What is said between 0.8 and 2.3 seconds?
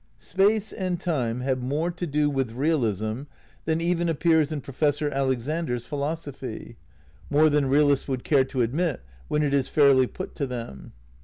Time have more to do